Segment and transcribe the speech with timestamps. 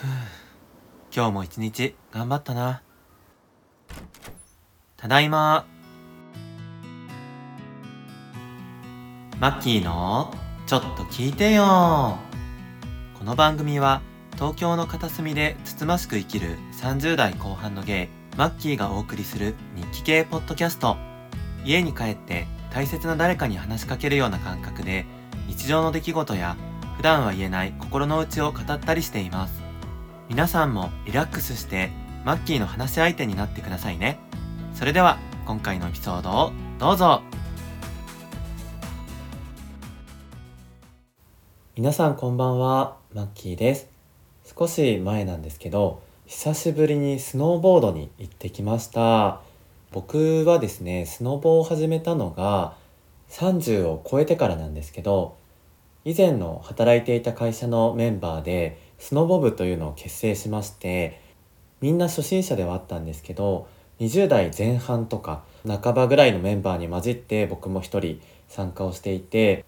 [1.14, 2.82] 今日も一日頑張ったな。
[4.96, 5.66] ただいま。
[9.38, 10.32] マッキーの
[10.66, 12.16] ちょっと聞いてよ。
[13.18, 14.00] この番組は
[14.36, 20.96] 東京の片隅でつつましく生きる30代後半のゲイ、マッキーがお送りする日記系ポッドキャスト。
[21.62, 25.04] 家に帰って大切な誰かに話しかけるような感覚で
[25.46, 26.56] 日常の出来事や
[26.96, 29.59] 普段は言えない心の内を語ったりしています。
[30.30, 31.90] 皆さんもリラックスして
[32.24, 34.20] マッキーの話し相手になってくださいね。
[34.74, 37.20] それでは今回のエピソードをどうぞ
[41.74, 43.88] 皆さんこんばんは、マッキーです。
[44.56, 49.40] 少し前なんですけど、久しぶりにスノーボードに行ってきました。
[49.90, 52.74] 僕はですね、スノボを始めたのが
[53.30, 55.34] 30を超えてからなんですけど、
[56.04, 61.20] 以前の働いていた会社のメンバーでスノボ部というのを結成しまして
[61.80, 63.66] みんな初心者ではあったんですけど
[63.98, 69.64] 20代前半とか半ばぐらいのメンバーに混じって僕も一人参加をしていて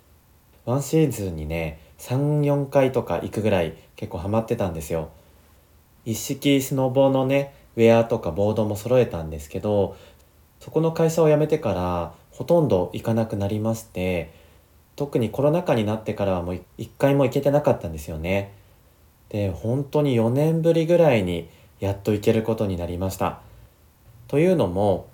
[0.67, 5.11] ワンシーズンにね34回とか行くぐらい結構ハマってたんですよ
[6.05, 9.97] 一式スノボのねウェアとかボードも揃えたんですけど
[10.61, 14.31] そこの会社を辞めてからほとんど行かなくなりまして
[14.95, 18.53] 特にコロナ禍になってからはもう一回も行けてなかったんですよね。
[19.33, 21.49] で、本当に4年ぶりぐらいに
[21.81, 23.41] やっと行けることになりました。
[24.29, 25.09] というのも、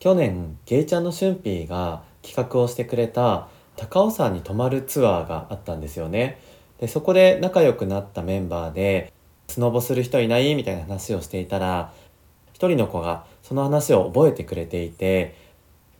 [0.00, 6.40] 去年、ゲイちゃんの春ーが企画をしてくれた高尾山に泊まるツアーがあったんですよね。
[6.80, 9.12] で、そこで仲良くなったメンバーで、
[9.46, 11.92] スノボする人いないみたいな話をしていたら、
[12.52, 15.48] 一人の子がその話を覚えてくれていて、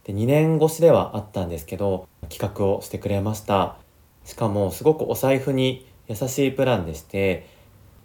[0.08, 3.76] で2年越しではあったんですけど企画をしてくれました
[4.24, 7.46] しかもすごくお財布に優しいプランでして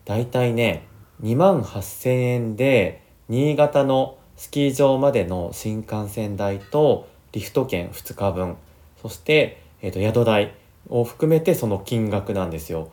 [0.06, 0.88] だいたいね
[1.22, 8.58] 2万8000円で新潟のスキー場までの新幹線代とリフト券2日分。
[9.02, 10.54] そして、えーと、宿代
[10.90, 12.90] を含めてその金額なんですよ。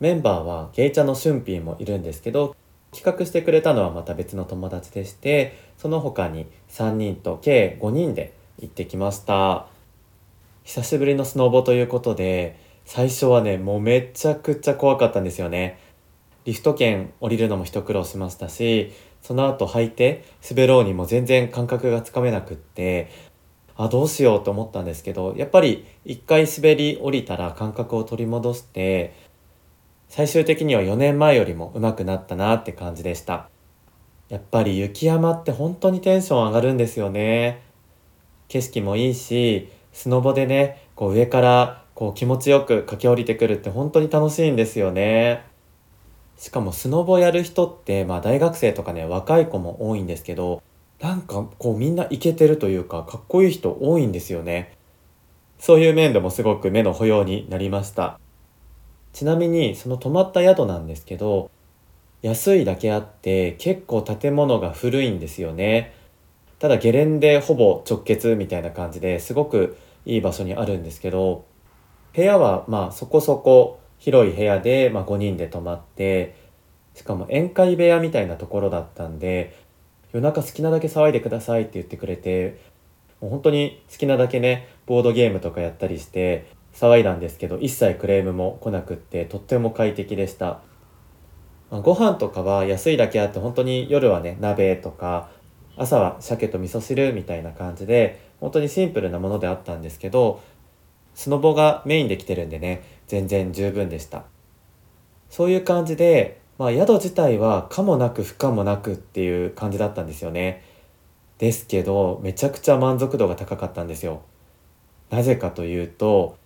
[0.00, 2.56] メンバーはゲイチャのシュンピーもいるんですけど
[2.90, 9.66] 企画してくれたのはまた別の友達でしてその他に3人と計5人で行ってきました。
[10.64, 15.78] 久しぶりのスノボということで最初はねもうめちゃくちゃ怖かったんですよね。
[16.44, 18.92] リフト券降りるのも一苦労しましたし
[19.22, 23.10] その後履いて滑ろうにも全然感覚がつかめなくって
[23.76, 29.14] あどうしようと思ったんですけどやっぱり一回滑り降りたら感覚を取り戻して
[30.10, 33.48] 最終的には4年前よりも上手くなったなって感じでした。
[34.28, 37.62] やっぱり雪山って本当にテンション上がるんですよね。
[38.48, 45.44] 景色もいいし、スノボでね、こう上からこう気持ちよく駆け下りてくるって本当に楽しいんですよね。
[46.40, 50.60] しかもスノボやる人って、まあ大学生とかね、若い子も多いんですけど、
[50.98, 54.76] なんかこうみんなイケてるというか、かっこいい人多いんですよね。
[55.60, 58.18] そういう面でもすごく目の保養になりました。
[59.12, 61.50] ちなみにその泊まった宿なんですけど
[62.22, 65.94] 安いだけあって結構建物が古いんですよね
[66.58, 69.76] ただゲレンデほぼ直結みたいな感じですごく
[70.06, 71.44] いい場所にあるんですけど
[72.14, 76.34] 部屋はまあそこそこ広い部屋で、まあ、5人で泊まって
[76.94, 79.56] しかも宴会部屋みたいなところだったんで
[80.12, 82.60] 夜中好きなだけ騒いでくださいって言ってくれて
[83.20, 90.62] もう本当に好きなだけねボードゲームとかやったりして騒いだんですけど一切クレームも来なくってとっても快適でした、
[91.70, 95.30] まあ、ご飯とかは安いだけあって本当に夜はね鍋とか
[95.76, 100.42] 朝は鮭と味噌汁みたいな感じで本当にシンプルなものであったんですけど
[101.14, 104.24] スノボがメインで来てるんでね全然十分でした。
[105.28, 110.64] そういう感じで、まあ、宿自体は可もなく不可もなくっていう感じだったんですよね。
[111.38, 114.22] ですけどめちゃくちゃ満足度が高かったんですよ。
[115.10, 116.36] なぜかというと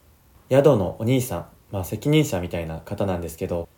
[0.50, 3.68] 宿のお兄さん、まあ、責任者みたいな方なんですけど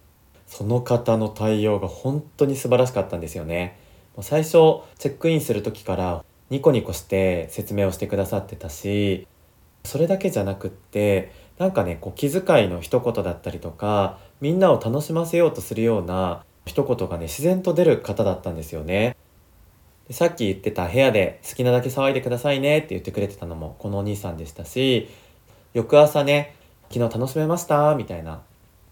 [0.46, 3.78] その方の対応が本当に素晴らしかったんですよね。
[4.22, 4.50] 最初
[4.98, 9.26] チェックインする時からニコニコして説明をしてくださってたし
[9.86, 19.16] それだけじゃなくってなんかねこう気遣いの一言だったりとかみんなを楽しませようとするような一言がね自然と出る方だったんですよね
[20.08, 25.08] でさっき言ってた部屋で好きなだけ騒いでくださいねって言ってくれてたのもこのお兄さんでしたし
[25.72, 26.54] 翌朝ね
[26.90, 28.42] 昨日楽しめましたみたいな。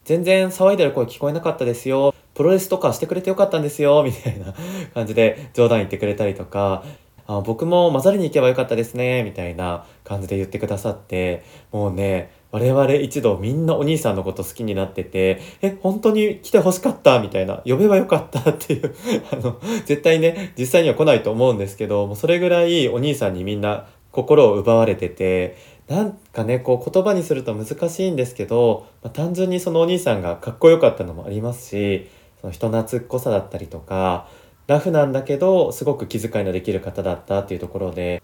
[0.04, 2.14] 全然騒いでる声聞こえなかったですよ。
[2.34, 4.02] プロレスとかしてくれてよかったんですよ。
[4.04, 4.54] みたいな
[4.92, 6.84] 感じで冗談言ってくれたりとか、
[7.26, 9.22] あ僕も混ざりに行けばよかったですね。
[9.22, 11.42] みたいな感じで言ってくださって、
[11.72, 17.18] もうね、我々一同みんなお兄さんのこと好きになってて、え、本当に来て欲しかった？
[17.20, 18.94] みたいな、呼べばよかったっていう
[19.32, 25.56] あの、絶対ね、実際には来ないと思うんですけど、もうそれぐらいお兄さんにみんな心を奪われてて、
[25.88, 32.08] なんかね、こう言葉にすると難しいんですけど、まあ、単純にそのお兄さんがかっこよかったのもありますし、
[32.40, 34.28] その人懐っこさだったりとか、
[34.66, 38.22] ラフなんだけど、すごく気遣いのできる方だったっていうところで、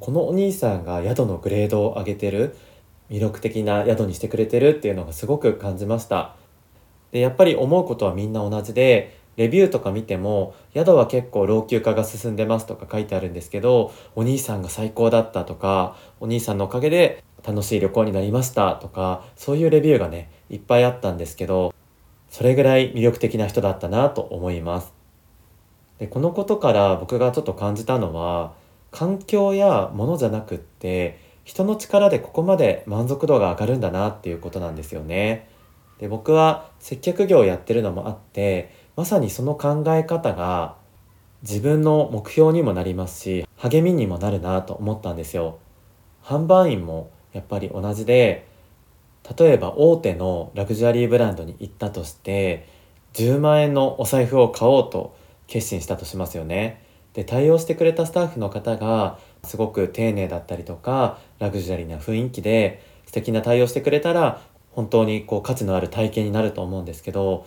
[0.00, 2.56] このお兄さんが宿のグレードを上げてる、
[3.10, 6.34] 魅力的な宿にしてくれてるっていうのがすごく感じました。
[7.12, 21.74] でやっぱり思うことはみんな同じでレビューとか見ても宿は結構老朽化が進んでますとか書いてあるんですけどお兄さんが最高だったとかお兄さんのおかげで楽しい旅行になりましたとかそういうレビューがねいっぱいあったんですけど
[22.28, 24.95] それぐらい魅力的な人だったなと思います。
[25.98, 28.54] でこのことから僕がちょっと感じたのは
[28.90, 35.48] 環境やものじゃなくって人の力でここまで満足度が上がるんだなっていうことなんですよね。
[35.98, 40.76] で僕は接客業をやってるのもあってまさにその考え方が
[41.42, 45.58] 自分の目標にもなりますし励みにもなるなと思ったんですよ。
[46.24, 48.46] 販売員もやっぱり同じで
[49.38, 52.68] 例えば大手のラグジュアリーブランドに行ったとして
[53.14, 55.16] 10万円のお財布を買おうと
[55.46, 56.82] 決心したとしますよね。
[57.14, 67.46] で対応してくれたスタッフの方がすごく丁寧だったりとかラグジュアリーな雰囲気で素敵な対応してくれたら本当にこう価値のある体験になると思うんですけど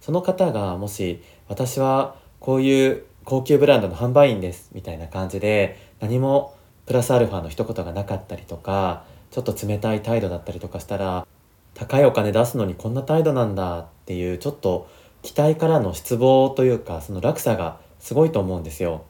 [0.00, 6.54] その方がもし私はこういう高級ブランドの販売員ですみたいな感じで何も
[6.86, 11.26] プラスアルファの一言がなかったりとかちょっと冷たい態度だったりとかしたら
[11.74, 14.88] 高いお金出すのにこんな態度なんだっていうちょっと
[15.22, 19.04] 期待からの失望というかその落差がすごいと思うんですよ。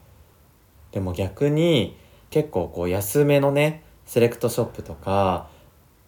[0.91, 1.97] でも逆に
[2.29, 5.47] 結構こう安めのねセレクトショップとか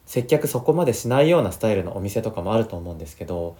[0.05, 3.57] 接客そこまでしないようなスタイルのお店とかもあると思うんですけど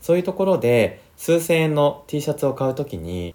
[0.00, 3.34] そういうところで数千円の T シャツを買う時に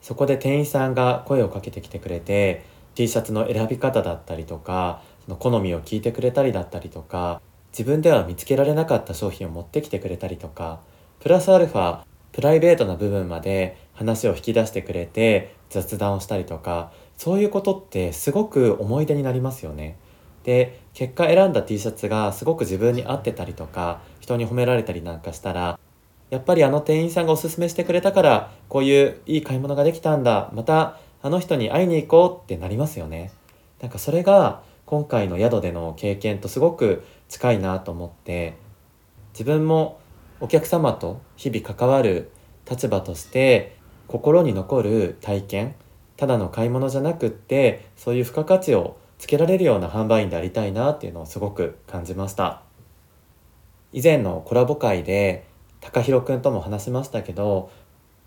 [0.00, 2.64] そこで店員さんが声をかけてきてくれて
[2.94, 7.40] T シャツの選び方だったりとかその好みを聞いてくれたりだったりとか
[7.72, 10.80] 自分では見つけられなかった商品を持ってきてくれたりとか
[11.24, 19.96] プラスアルファプライベートな部分まで話を引き出してくれて雑談をしたりとかそういうことってすごく思い出になりますよね。
[20.42, 25.78] で結果選んだ T シャツがすごく自分に合ってたりとか人に褒められたりなんかしたら
[26.28, 33.32] やっぱりあの店員さんがおすすめしてくれたからこういういい買い物ができたんだまたあの人に会いに行こうってなりますよね。
[33.80, 38.58] なんかそれが今回の宿での経験とすごく近いなと思って
[39.32, 40.03] 自分も
[40.40, 42.30] お客様と日々関わる
[42.68, 43.76] 立場として
[44.08, 45.74] 心に残る体験
[46.16, 52.62] ただの買い物じゃなくってそういう付加価値をつけられるような販売員でありたいなっていうのをすごく感じました。
[53.92, 55.46] 以前のコラボ会で
[55.80, 57.70] 高弘くんとも話しましたけど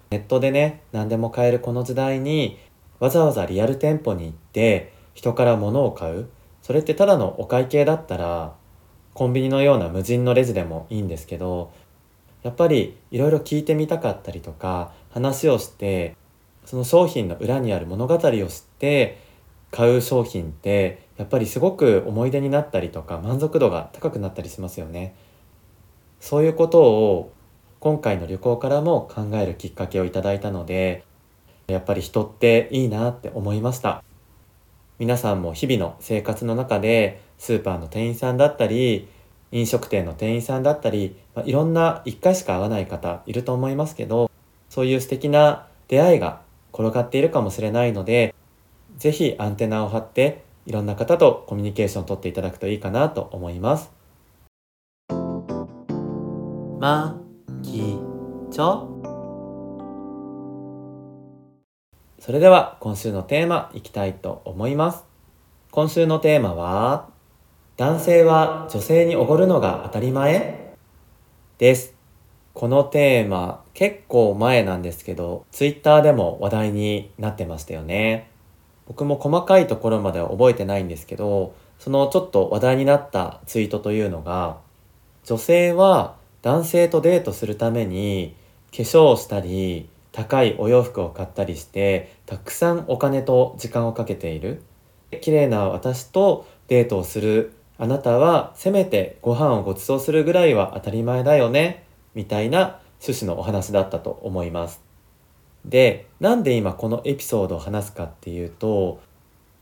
[0.10, 2.57] ネットでね何でも買えるこの時代に
[3.00, 6.30] わざわざリアル店舗に行って人から物を買う。
[6.62, 8.53] それってただのお会計だったら
[9.13, 11.71] コンビニのような無人のレジでもいいんですけど
[12.48, 16.16] やっぱりいろいろ聞いてみたかったりとか話をして
[16.64, 18.48] その商品の裏にある物語を知っ
[18.80, 19.20] て
[19.70, 25.14] 買う商品ってやっぱりすごく思い出になったりとか満足度が高くなったりしますよね。
[26.22, 27.34] そういうことを
[27.82, 31.04] 今回の旅行からも考えるきっかけをいただいたので
[31.68, 34.01] やっぱり人っていいなって思いました
[35.00, 39.10] 皆さんも日々の生活の中でスーパーの店員さんだったり
[39.51, 44.30] 飲食店の店員さんだったり、まあ、いろんな1回しか会わない方いると思いますけど
[44.70, 46.42] そういう素敵な出会いが
[46.74, 48.36] 転がっているかもしれないので、
[48.98, 53.92] ぜひアンテナを張っていろんな方とコミュニケーションをとっていただくといいかなと思います。
[56.80, 57.20] ま
[57.63, 57.98] き
[58.51, 58.94] ちょ
[62.20, 65.06] それでは今週のテーマいきたいと思います。
[65.72, 67.10] 今週のテーマは
[67.77, 70.74] 男性は女性におごるのが当たり前？
[71.60, 71.93] です。
[72.55, 78.31] このテーマ結構前なんですけど、ツイッターでも話題になってましたよね。
[78.88, 84.57] 僕も細かいところまでは覚えてないんですけど、そのちょっと話題になったツイートというのが、
[85.24, 88.36] 女性は男性とデートするために
[88.72, 94.63] 化粧をしたり、高いお洋服を買ったりして、たくさんお金と時間をかけている。
[95.22, 104.81] 綺麗な私とデートをするあなたはせめてご飯をご馳走するぐらいは当たり前だよねみたいな趣旨のお話だったと思います。
[105.65, 109.00] で、なんで今このエピソードを話すかっていうと、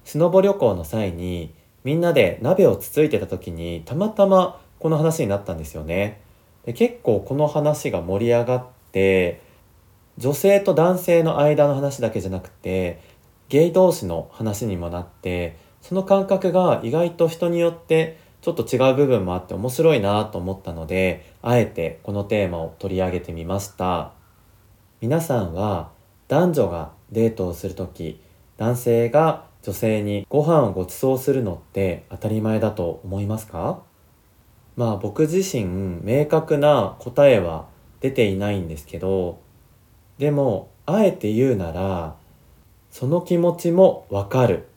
[0.06, 1.54] スノボ旅行の際に
[1.84, 6.22] みんなで鍋をつついてた時にたまたまこの話になったんですよね。
[6.66, 9.42] で結構この話が盛り上がって
[10.18, 13.00] 女性と男性の間の話だけじゃなくて
[13.50, 15.58] ゲイ同士の話にもなって
[15.88, 24.12] その感覚が意外と人によってちょっと違う部分もあって面白いなと思ったのであえてこのテーマを取り上げてみました。
[25.00, 25.92] 皆さんは
[26.28, 28.20] 男女がデートをする時
[28.58, 33.84] 男性が女性にご飯をご馳走するのって当たり前だと思いますか？
[34.76, 37.68] まあ僕自身明確な答えは
[38.00, 39.40] 出ていないんですけど
[40.18, 42.16] でもあえて言うなら
[42.90, 44.68] その気持ちもわかる。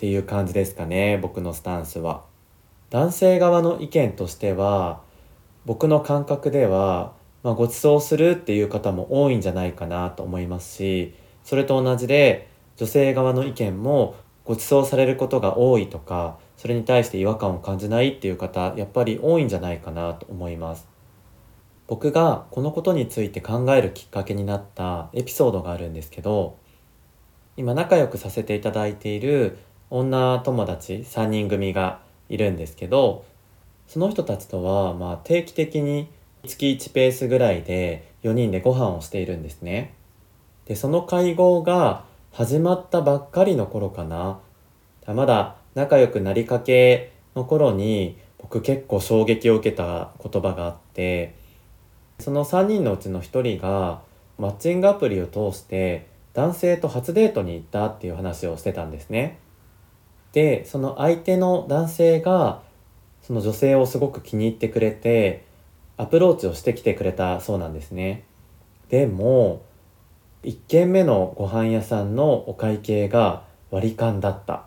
[0.00, 2.24] っていう感じですかね僕のスタンスは。
[2.88, 5.02] 男性側の意見としては
[5.66, 11.14] 僕の感覚では、まあ、ご馳走するっていう方も多いんじゃないかなと思いますし
[11.44, 14.14] それと同じで女性側の意見も
[14.46, 20.88] ご馳走されることが多いとかそれに対して違和感を感じないっていう方やっぱり多いんじゃないかなと思います。
[21.88, 26.56] 僕がこのことについて考えるきっかけになったエピソードがあるんですけど
[27.58, 29.58] 今仲良くさせていただいている
[29.90, 33.24] 女友達3人組がいるんですけど
[33.88, 36.08] その人たちとはまあ定期的に
[36.46, 39.94] 月1ペースぐらいで4人でご飯をしているんですね。
[40.66, 44.38] でその会合が始まったばっかりの頃かな
[45.06, 51.34] まだ仲良くなりかけの頃に僕結構衝撃を受けた言葉があって
[52.20, 54.02] その3人のうちの1人が
[54.38, 59.38] マッチングアプリを通して男性と初デートに行ったっていう話をしてたんですね。
[60.32, 62.62] でその相手の男性が
[63.22, 65.44] その女性をすごく気に入ってくれて
[65.96, 68.24] アプローチをしてきてくれたそうなんですね。
[68.88, 69.62] でも
[70.44, 74.64] 1軒目のご飯屋さんのお会計が割り勘だった。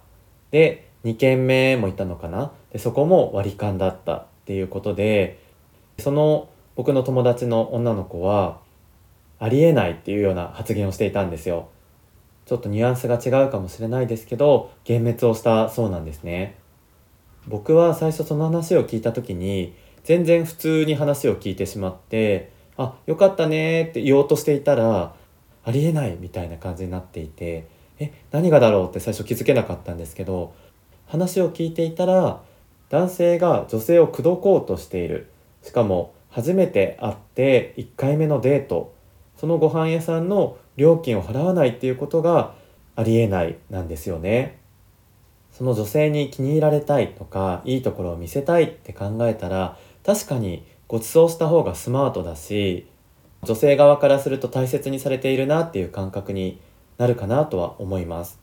[0.51, 5.39] で2軒目も行ったのかなでそこも割り勘だったっていうことで
[5.99, 8.59] その僕の友達の女の子は
[9.39, 11.69] ありえないっていうような発言をしていたんですよ。
[12.45, 16.55] ちょっとニュアンスが違うかもしれないですけど幻滅をしたそうなんですね。
[17.47, 19.73] 僕は最初その話を聞いた時に
[20.03, 25.13] 全然普通に話を聞いてしまって「あよかったね」って言おうとしていたら
[25.65, 27.67] 「ありえない」みたいな感じになっていて
[27.99, 30.53] 「え何がだろう?」って最初気づけなかったんですけど
[31.07, 32.41] 話を聞いていたら
[32.89, 35.27] 男性が女性を口説こうとしている
[35.63, 38.93] しかも初めて会って1回目のデート
[39.37, 42.53] そのご飯屋さんの料金を払わないっていうことが
[42.95, 44.59] ありえないなんですよね。
[45.51, 52.87] その女性に気に入られたいとかいいところを見せたいって考えたら確かにご馳走した方がスマートだし
[53.43, 56.59] 女性側からすると大切にされているなっていう感覚に
[56.97, 58.39] なるかなとは思います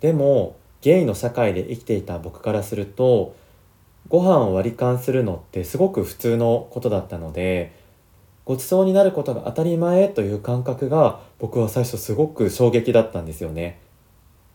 [0.00, 3.36] でもゲイの社会で生きていた僕からすると
[4.08, 7.72] ご飯を割り勘するのってすごく普通のことだったので
[8.44, 13.78] ご馳走になることが当たり前という感覚が僕は最初すごく衝撃だったんですよね。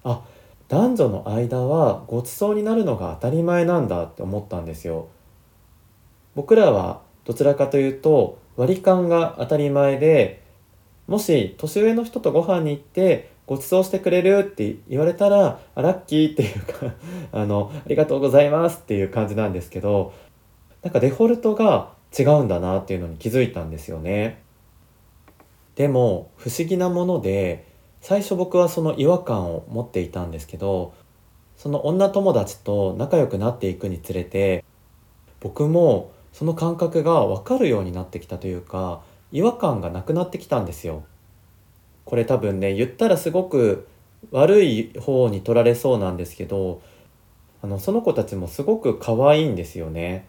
[0.03, 0.21] あ
[0.67, 5.07] 男女の間はご馳走になるのが当たり前なんだって思ったんですよ。
[6.35, 10.43] 僕らはどちらかというと割り勘が当たり前で
[11.07, 16.93] もし年上の人とご飯に行ってご馳走してくれるって言われたらあラッキーっていうか
[17.31, 20.13] あのありがとうございますっていう感じなんですけど
[20.83, 24.41] なんかデフォルトが違うんだなっていうのに気づいたんですよね。
[25.75, 27.67] でも不思議なもので
[28.01, 30.93] 最初僕はその違和感を持っていたんですけど
[31.55, 34.63] その女友達と仲良くなっていくにつれて
[35.39, 41.03] 僕もその感覚が分かるようになってきたというか違和感がなくなってきたんですよ。
[42.05, 43.87] これ多分ね言ったらすごく
[44.31, 46.81] 悪い方に取られそうなんですけど
[47.61, 50.27] あのその子たちもすごく可愛いんですよね。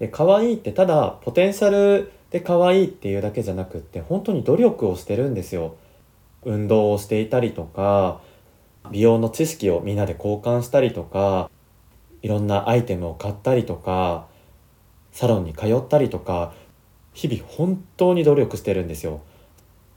[0.00, 5.76] で可愛いってただポテンシャルで可愛いっていうだけじゃなくって本当に努力をしてるんですよ。
[6.42, 8.20] 運動をしていたりとか
[8.90, 11.50] 美容の知識をみんなで交換したりとか
[12.22, 14.26] いろんなアイテムを買ったりとか
[15.12, 16.54] サロンに通ったりとか
[17.12, 19.20] 日々本当に努力してるんですよ。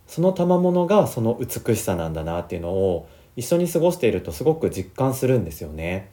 [0.06, 3.08] その賜物がその美しさなんだなっていうのを
[3.38, 6.12] 一緒に過ごしているとすごく実感するんですよね。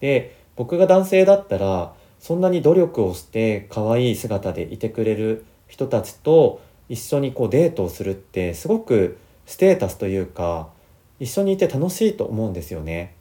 [0.00, 10.68] で僕が男性だったらそんなに努力をして可愛い姿でいてくれる人たちと一緒にこうデートをするってすごくステータスというか
[11.18, 13.16] 一緒にいて楽しいと思うんですよね。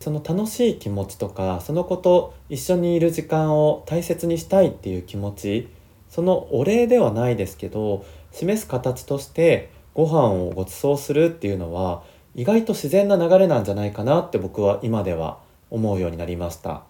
[0.00, 5.68] その楽しい気持ちとかその子と一緒にいる時間を大切にしたいっていう気持ち
[6.08, 12.02] そのお礼ではないですけど示す形としてご飯をご馳走するっていうのは
[12.34, 15.40] 意外と自然な流れなんじゃないかなって僕は今では
[15.70, 16.84] 思うようになりました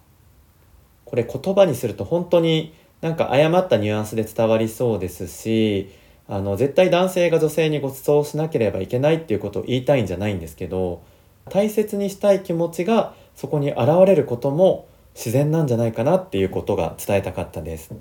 [1.06, 5.90] これ言葉にすると本当になんか誤ったニュアンスで伝わりそうですし
[6.28, 11.02] あの絶対男性が女性にご馳走しなければいけないっていうことを言いたいんじゃないんですけど
[11.48, 17.94] 大切にしたい気持ちがそこに現れることも自然なんじゃないかなっていうことが伝えたかったです。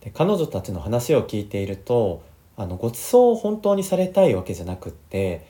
[0.00, 2.22] で彼女たちの話を聞いていると
[2.56, 5.46] あのご馳走を本当にされたいわけじゃなくって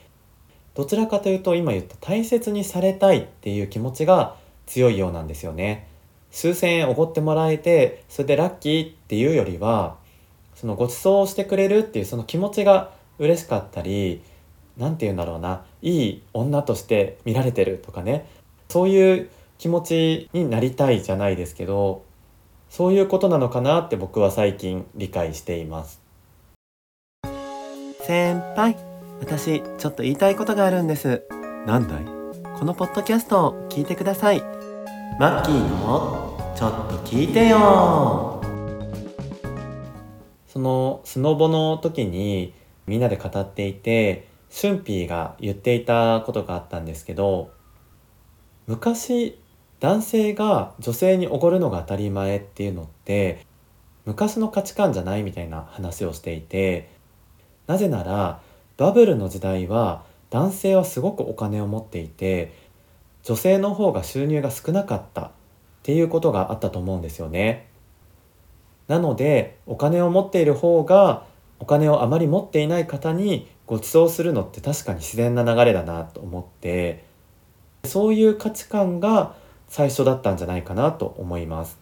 [0.75, 5.87] どちらかというと今言った大切にされたいっていう気持ちが強いようなんですよね。
[6.33, 9.95] 数千円おごってもらえてそれでラッキーっていうよりは
[10.55, 14.21] そのご馳走をしてくれるっていうその気持ちが嬉しかったり
[14.75, 18.27] 何て言うんだろうないい女として見られてるとかね
[18.67, 22.03] そういう気持ちになりたいじゃないですけど
[22.69, 26.01] そういうことなのかなって僕は最近理解しています。
[28.01, 28.75] 先輩
[29.21, 31.23] 私ちょっと言いたいことがあるんです。
[31.67, 32.03] なんだい？
[32.59, 34.62] このポッドキャストを聞いてください
[35.19, 38.41] マッキーのちょっと聞いてよ。
[40.47, 42.53] そのスノボの時に
[42.85, 47.51] みんなで語っていてシュンピーが言っていたことがあったんですけど
[48.67, 49.39] 昔
[49.79, 53.45] 男性が女性におごるのが当たり前っていうのって
[54.05, 56.89] 昔の価値観じゃないみたいな話をしていて
[57.65, 58.41] なぜなら
[58.77, 62.53] バブルの時代は男性はすごくお金を持っていて
[63.23, 65.31] 女性の方が収入が少なかったっ
[65.83, 67.67] ていうことがあったと思うんですよね。
[68.87, 71.25] なのでお金を持っている方が
[71.59, 77.05] お金をあまり持っていない方にご馳走するのって確かに自然な流れだなと思って
[77.85, 79.35] そういう価値観が
[79.69, 81.77] 最初だったんじゃないかなと思います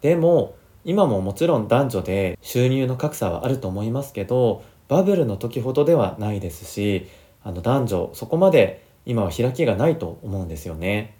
[0.00, 7.08] でも今ももちろん男女で収入の格差はあると思いますけどバブルの時ほどではないですし
[7.42, 11.14] あの男女そこまで今は開きがないと思うんですよね。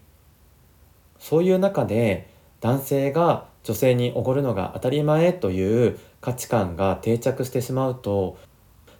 [1.18, 2.28] そういう中で
[2.60, 8.36] 男性が女性におごるのが当たり前という価値観が定着してしまうと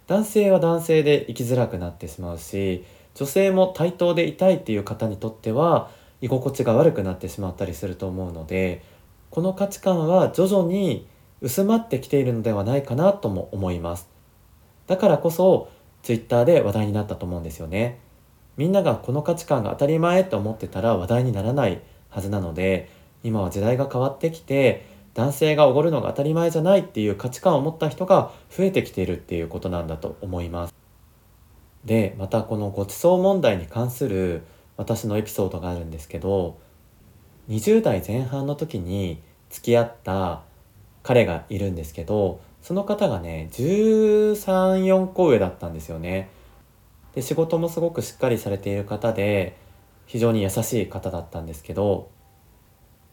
[0.07, 5.89] 男性は男性で生きづらくなってしまうし女性も対等でいたいっていう方にとっては
[6.21, 8.81] 居心地が悪くなってしまったりすると思うので
[9.29, 11.07] この価値観は徐々に
[11.41, 14.09] 薄まってきているのではないかなとも思います。
[14.87, 15.69] だからこそ
[16.01, 17.99] Twitter で話題になったと思うんですよね。
[18.57, 22.89] みんながこの価値観が当たり前と思ってたら話題にならないはずなので
[23.23, 30.75] 今は時代が変わってきて男性がおごるのが当たり前じゃないっていう価値観を持った人が増えてきているっていうことなんだと思います。
[31.85, 34.43] でまたこのごちそう問題に関する
[34.75, 36.59] 私のエピソードがあるんですけど
[37.49, 40.41] 20代前半の時に付き合った
[41.03, 46.29] 彼がいるんですけどその方がね134個上だったんですよね。
[47.17, 49.57] で仕事もすごくしっかりされている方で
[50.05, 52.11] 非常に優しい方だったんですけど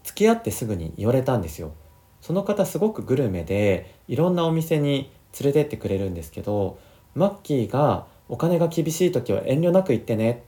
[0.03, 1.73] 付き合ってすぐに言われたんですよ。
[2.21, 6.79] その方すごくグルメでいろんなお店に連れてってくれるんですけど
[7.15, 10.43] マッキーがお金が厳しい時は遠慮なく行ってね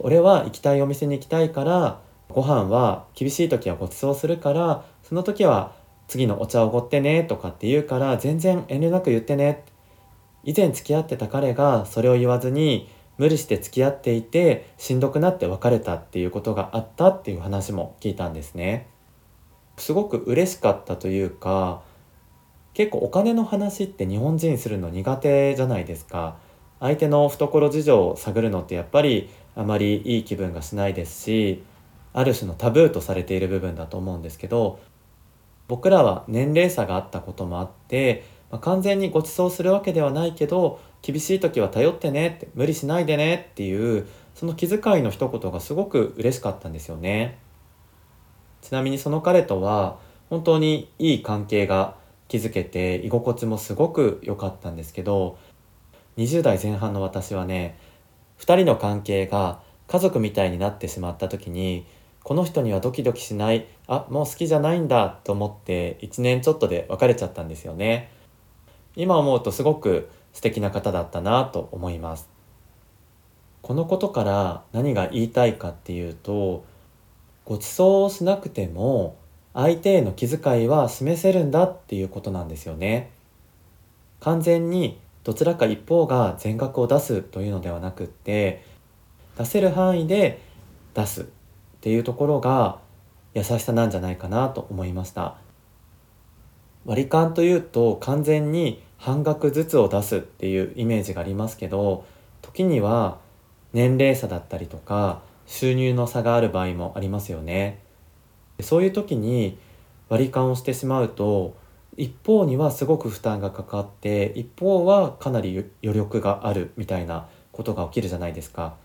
[0.00, 5.76] 俺は行きたいお店に行きたいからご飯は厳しい時はご馳走するからその時は
[6.08, 9.62] 次のお茶をおごってねとかって言うから全然遠慮なく言ってね
[10.44, 18.88] 以前付き合ってた彼がそれを言わずに無理して付き合っていてしんどくなって別れたっていうことがあったっていう話も聞いたんですね。
[19.76, 21.82] すごく嬉しかったというか
[22.74, 26.36] 結構お金の話って日本人するの苦手じゃないですか
[26.78, 31.64] 相手の懐事情を探るのってやっぱりあまりいい気分がしないですし
[32.12, 34.78] ある種のタブーとされている部分だと思うんですけど
[35.66, 38.24] 僕らは年齢差があったこともあって、
[38.54, 47.36] まあ、完全にご馳走するわけではないけど厳しい時は頼ってねって無理しないでねっていうその気遣いの一言がすごく嬉しかったんですよね。
[48.62, 49.98] ちなみにその彼とは
[50.30, 51.96] 本当にいい関係が
[52.28, 55.36] 築けて居心地もすごく良かったんですけど
[56.16, 57.76] 20代前半の私はね
[58.38, 61.86] 2人の関係が家族みたいになってしまった時に
[62.22, 68.13] この人にはドキドキしないあもう好きじゃないんだと思って1年ちょっとで別れちゃったんですよね
[68.96, 72.28] 今思うとすごく素敵な方だったなと思います
[73.62, 76.64] このことから何が言いたいかっていうと
[77.44, 79.16] ご馳走をしなくても
[79.54, 83.10] 相手への気遣いは示せるんだっていうことなんですよね。
[84.20, 88.64] 完全にどちらか一方が全額を出すというのではなくって
[89.38, 90.40] 出せる範囲で
[90.94, 91.24] 出すっ
[91.80, 92.80] ていうところが
[93.34, 95.36] 優しさなんじゃないかなと思いました。
[96.84, 102.04] 割り勘というと完全に半額ずつを出すっていうイメージがありますけど
[102.42, 103.18] 時には
[103.72, 107.80] 年齢差だったりとか収入の差がある場合もありますよね。
[108.60, 109.58] そういう時に
[110.08, 111.56] 割り勘をしてしまうと
[111.96, 118.76] 一方にはすごく負担がかかって一方はかなり余力があるみたいなことが起きるじゃないですか。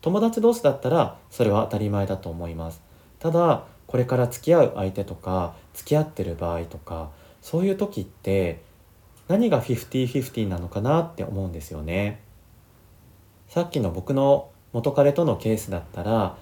[0.00, 2.82] 友達同士だったらそれは当たり前だと思います。
[3.18, 7.10] ただこれから付き合う相手とか付き合ってる場合とか
[7.44, 8.62] そういう時って
[9.28, 12.22] 何が50-50なのかなって思うんですよね
[13.50, 16.38] さっきの僕の元彼とのケースだったら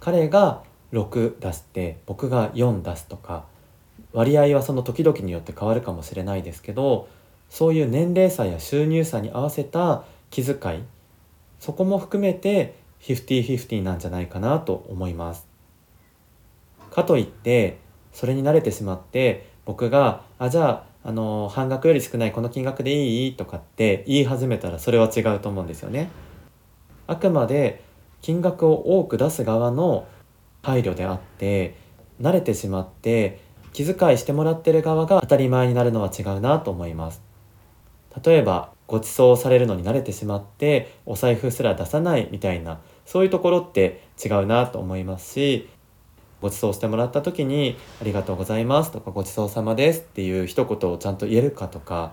[0.00, 3.46] 彼が6出して僕が4出すとか
[4.12, 7.08] 割合はその時々によって変わるかもしれないですけど
[7.48, 10.82] そういう年齢差や収入差に合わせた気遣い
[11.58, 15.46] そこも含めて50-50なんじゃないかなと思います。
[16.90, 17.78] かといって
[18.12, 26.10] それに慣れてしまって僕が「あじゃああの半額より少ないこの金額でいい?」とかって言い始めたらそれは違うと思うんですよね。
[27.06, 27.82] あくまで
[28.22, 30.06] 金額を多く出す側の
[30.62, 31.74] 配慮であって
[32.20, 33.40] 慣れてしまって
[33.74, 37.22] 気遣いしてもらってる側が当たり前になるのは違うなと思います
[38.24, 45.68] 例えばご馳走されるのに慣れてしまってお財布すら出さないみたいなそういうところって違うなと思いますし
[46.44, 52.12] ご馳走してもらった時に「ありがとうございます」とか「ごちそうさまです」っていう一言をちゃんと言えるかとか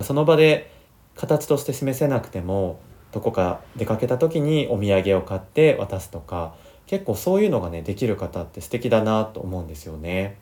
[0.00, 0.72] その場で
[1.14, 2.80] 形として示せなくても
[3.12, 6.54] どこか出かけた時にお土産を買って渡すとか
[6.86, 10.38] 結構そういうのがねできる方って素敵だなと思うんですよね。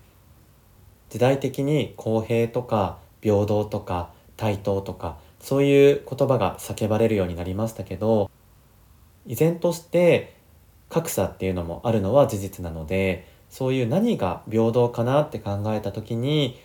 [1.10, 8.30] 時代的に公平とか平等とか対等とかそういう言葉が叫ばれるようになりましたけど
[9.26, 10.35] 依然として
[10.88, 16.60] 格差っていうのもあるのは事実なのでそういう何が平等かなって考えた時に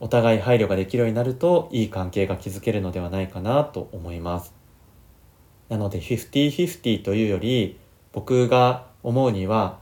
[0.00, 4.54] お互い配慮ができるようになるといい関係が築けるのではないかなと思います。
[5.68, 7.78] なので50-50というより
[8.12, 9.78] 僕が思うには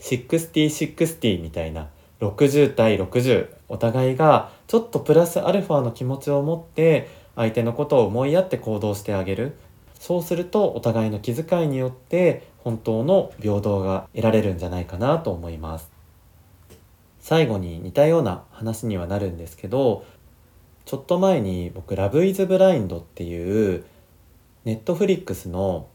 [0.00, 1.88] 60-60みたいな
[2.20, 9.56] 60対60お互いがちょっとプラスアルファの気持ちを持って相手のことを思いやって行動してあげる
[9.94, 15.90] そうするとお互いの気遣いによって本当の平等が得られるんじゃないかなと思います。
[17.20, 20.04] 最後に似たような話にはなるんですけど
[20.86, 23.84] ちょっと前に僕「ラブイズブラインドっていう
[24.64, 25.88] ネットフリックスの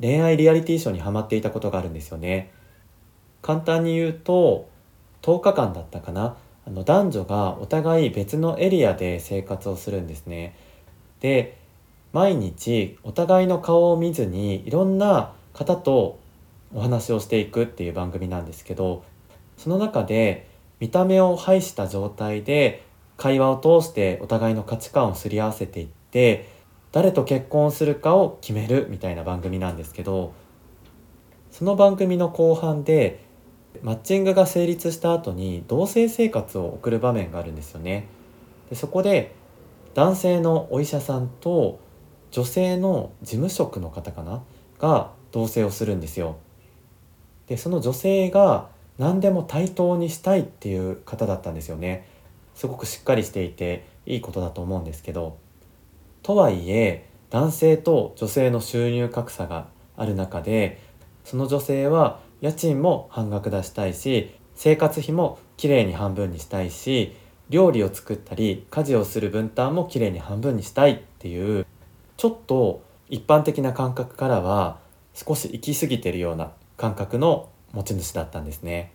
[0.00, 2.50] 恋愛リアリティショーにハマっていたことがあるんですよね。
[3.42, 4.68] 簡単に言うと
[5.22, 6.36] 10日間だったかな。
[6.66, 10.56] あの男女がお互い別のエリアで生活をするんですね。
[11.20, 11.56] で
[12.12, 16.18] 毎日お互いの顔を見ずにいろんな方と
[16.74, 19.04] お話をしていくっていう番組なんですけど
[19.56, 22.84] その中で見た目を排した状態で
[23.16, 26.48] 会話を通してお互いの価値観をすり合わせていって
[26.92, 30.32] 誰と結婚するかを決めるみたいな番組なんですけど
[31.50, 33.24] その番組の後半で
[33.82, 38.08] マッチングが成立した後に同棲生活を送る場面があるんですよね。
[38.68, 39.34] でそこで
[39.94, 41.78] 男性のお医者さんと
[42.30, 44.42] 女性の事務職の方かな？
[44.78, 46.36] が同棲をするんですよ。
[47.46, 52.06] でその女性が何でも対等にしたいっていう方だったんですよね。
[52.54, 55.38] すごくしっかりしていていいことだと思うんですけど
[56.22, 60.78] とはいえ男性と女性の収入格差がある中で
[61.24, 67.16] その女性は家賃も半額出したいし生活費もきれいに半分にしたいし
[67.48, 71.64] 料理を作ったり家事をする分担もきれいに半分にしたいっていう
[72.16, 74.79] ちょっと一般的な感覚からは
[75.14, 78.92] 少し行き過ぎてるような感覚の持ち主だったんですね。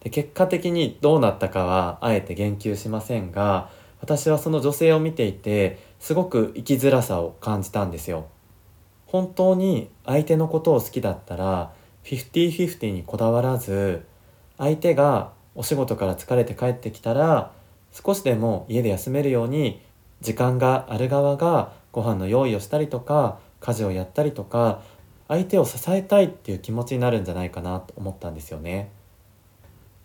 [0.00, 8.26] で結果的にどうなったかはあえて言及しませんが私はその女性を見ていてすごく生きづらさを感じたんですよ。
[9.06, 11.72] 本当に相手のことを好きだったら
[12.04, 14.04] 50-50にこだわらず
[14.58, 17.52] 相手がお仕事から疲れて帰ってきたら
[17.92, 19.80] 少しでも家で休めるように
[20.20, 24.82] 時間がある側がご飯の用意をしたりとか家事をやったりとか
[25.28, 28.90] 相手を支えたいっていう気持ちになるんじゃないかなと思ったんですよね。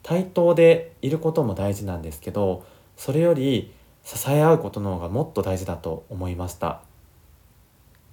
[0.03, 2.65] 対等でいることも大事なんですけど
[2.97, 6.81] それより支え合うことの方がもっと大事だと思いました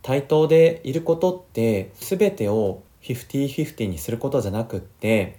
[0.02, 5.38] 対等でいることって全てを50-50にすることじゃなくって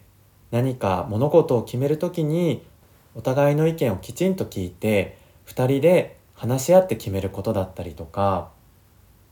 [0.51, 2.65] 何か物事を決める時に
[3.13, 8.49] お互いの意見をきちんと聞いて2人で話し合って決めることだったりとか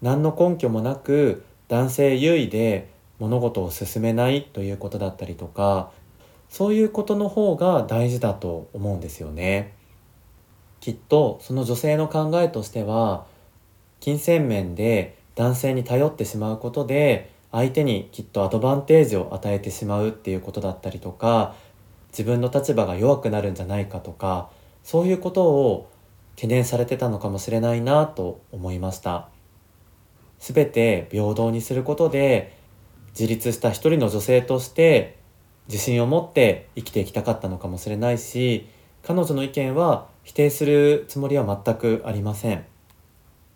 [0.01, 5.91] 何の根拠もなく男性優位で物事を進めないということだったりとか
[6.49, 9.73] そういうことの方が大事だと思うんですよね。
[10.79, 13.25] きっとその女性の考えとしては
[13.99, 21.55] 金銭面で男性に頼ってしまうことで相手にきっとアドバンテージを与えてしまうっていうことだったりとか
[22.11, 24.49] 自分の立場が弱くなるんじゃないかとか
[24.83, 25.89] そういうことを
[26.35, 29.29] 懸念されてたのかもしれないなと思いました
[30.53, 32.55] 全て平等にすることで
[33.17, 35.17] 自立した一人の女性として
[35.67, 38.67] 自信を持って生きていきたかったのかもしれないし
[39.01, 42.63] 彼女の意見は否定するつもりは全くありません。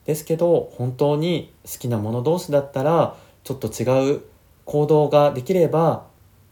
[0.06, 4.22] ですけど本当に好きな者同士だったらちょっと違う
[4.66, 6.08] 行動ができれば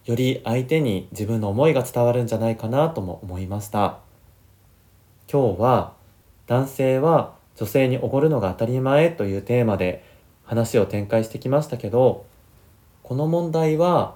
[0.06, 4.00] より相手に自分の思いが伝わるんじゃないかなとも思いました。
[5.32, 5.94] 今日は
[6.46, 10.17] 男性は女性におごるのが当たり前というテーマで
[10.48, 12.26] 話を展開してきましたけど
[13.04, 14.16] この問題は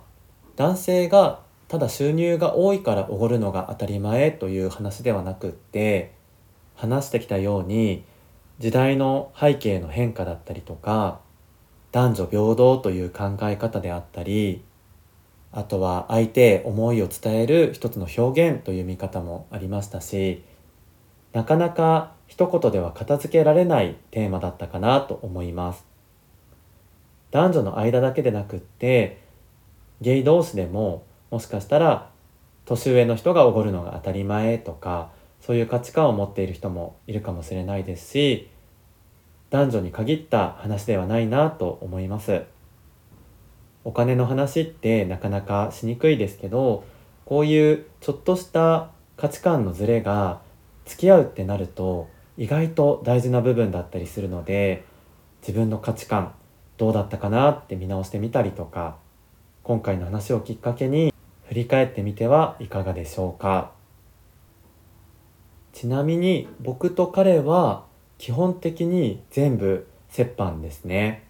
[0.55, 6.13] 男性がただ収入が多いからおごるのが当たり前という話ではなくって
[6.75, 8.03] 話してきたように
[8.59, 11.19] 時代の背景の変化だったりとか
[11.91, 14.63] 男女平等という考え方であったり
[15.51, 20.43] あとは相手思いを伝える一つの表現という見方もありましたし
[21.33, 25.90] なかなか一言では片付けられないテーマだったかなと思います。
[27.31, 29.21] 男女の間だけでなくって
[30.01, 32.09] ゲイ同士でももしかしたら
[32.65, 38.49] 年上の人がおごるのが当たり前とかそういう価値観を持っている人もいるかもしれないですし
[39.49, 42.43] 男女に限った話ではないなと思います。
[43.83, 46.83] お金の話ってなかなかしにくいですけど
[47.25, 50.39] こういうちょっとした価値観のズレが
[50.85, 54.85] 付き合うってなると意外と大事な部分だったりするので
[55.41, 56.33] 自分の価値観
[56.81, 58.97] どうだったかなって見直してみたりとか
[59.61, 61.13] 今回の話をきっかけに
[61.47, 63.71] 振り返ってみてはいかがでしょうか。
[65.73, 67.85] ちなみに僕と彼は
[68.17, 69.85] 基本的に全部
[70.17, 71.27] 折半ですね。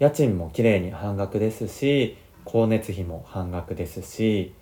[0.00, 4.52] 家賃もきれいに半額ですし光熱費も半額ですし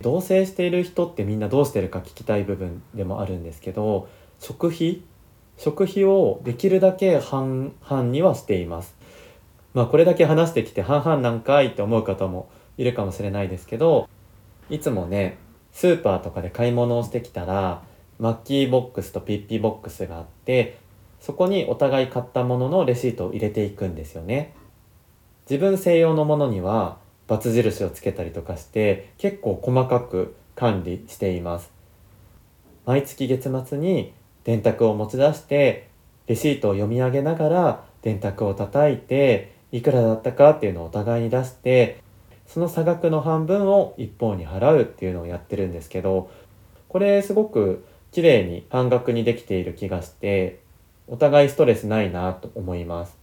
[0.00, 5.02] 同棲している人ってみんなどうしてるか聞きたい部分でもあるんですけど食費
[5.58, 8.94] 食費をできるだけ半々にはしています。
[9.74, 14.08] まあこれだけ話してきて半々なんかいって思う方もいるかもしれないですけど
[14.70, 15.36] いつもね
[15.72, 17.82] スーパーとかで買い物をしてきたら
[18.18, 20.78] マッキーボックスとピッピーボックスがあって
[21.20, 24.54] そこにお互い買ったもののレシートを入れていくんですよね。
[25.50, 31.72] 自分専用のものにはバツ印をつけたりとかして結構細かく管理しています。
[32.86, 34.12] 毎月月末に
[34.44, 35.88] 電卓を持ち出して
[36.26, 42.02] レシートを読み上げながら電卓を叩いていくらだったかっていうのをお互いに出して
[42.46, 46.30] その差額の半分を一方に払うっていうのをやってるんですけど
[46.88, 50.60] これすごく綺麗に半額にできている気がして
[51.08, 53.18] お互いストレスないなと思います。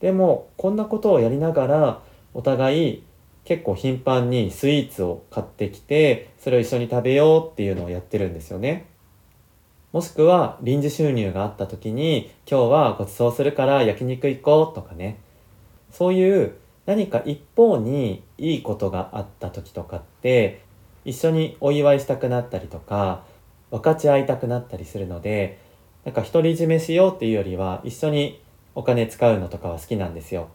[0.00, 3.02] でもこんなことをやりながらお互い
[3.44, 8.86] 結構頻繁にスイーツを買ってきてそれを一緒に食べようっていうのをやってるんですよね。
[9.92, 15.18] もしくは臨時収入があった時に今日はご馳走するから焼肉行こうとかね。
[15.90, 20.60] そういう何か一方にいいことがあった時とかって
[21.04, 23.24] 一緒にお祝いしたくなったりとか
[23.70, 25.58] 分かち合いたくなったりするので
[26.04, 28.42] なんか独り占めしようっていうよりは一緒に
[28.74, 30.48] お金使うのとかは好きなんですよ。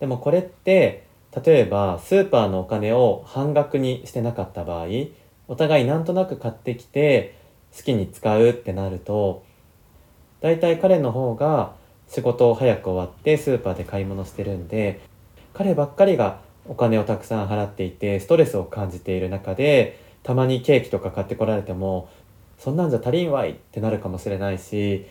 [0.00, 1.06] でもこれって
[1.44, 4.86] 例えばスーパーのお金を半額にしてなかった場合
[5.48, 7.35] お互いなんとなく買ってきて
[7.76, 9.44] 好きに使うってなると
[10.40, 11.74] だいたい彼の方が
[12.08, 15.00] 仕事を早く終わってスーパーで買い物してるんで
[15.54, 22.08] 彼ばっかりがお金をたくさん払っていてストレスを感じている中でたまにケーキとか買ってこられても
[22.58, 25.06] そんなんじゃ足りんわいってなるかもしれないし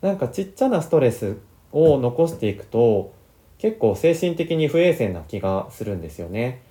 [0.00, 1.36] なんかちっちゃなストレス
[1.72, 3.12] を残していくと
[3.58, 6.62] 結構精神的に不衛生な気がするんですよね。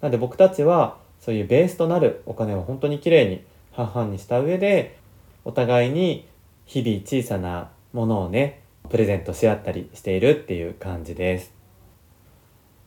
[0.00, 3.44] なんで僕たちはそういうベースとなるお金を本当にきれいに
[3.74, 4.98] 半々にした上で
[5.44, 6.26] お互いに
[6.64, 11.52] 日々小さなものをねプレゼントし合ったりしているっていう感じです。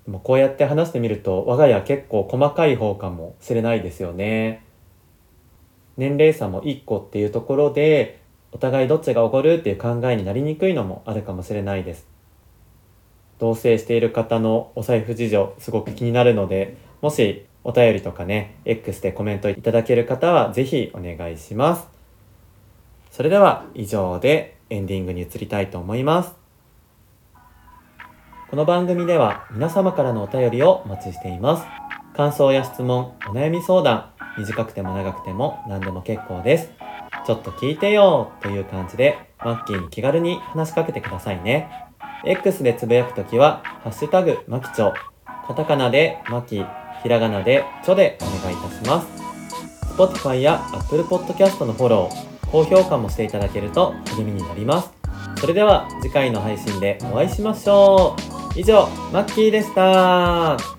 [0.05, 4.63] でもこうやって話してみると我が家は結構細かい方かもしれないですよね。
[5.97, 8.21] 年齢差も1個っていうところで
[8.51, 12.07] お互いどっちがおごるっていう考えになりにくいのもあるかもしれないです。
[13.39, 21.87] 同棲している方のお財布事情すごく気になるのでもしお便りとかね X でコメントいただける方は是非お願いします。
[23.11, 26.35] それでは以上でエンディングに移りたいと思います。
[28.49, 31.65] この番組では皆様からのお便りをお待ちしています。
[32.15, 36.71] 感想や質問お悩み相談短くても長くても何でも結構です。
[37.25, 41.69] ちょっと聞いてよという感じで、マッキーに気軽に話しかけてくださいね。
[42.23, 44.93] X でつぶやくときは、ハッシュタグ、マキチョ、
[45.45, 46.63] カタカナでマキ、
[47.07, 49.07] ひらがなでちょでお願いいたします。
[49.95, 54.91] Spotify や Apple Podcast のフォロー、高評価もしていただけると励みになります。
[55.39, 58.17] それでは次回の配信でお会いしましょ
[58.55, 58.59] う。
[58.59, 60.76] 以上、マッキーでした。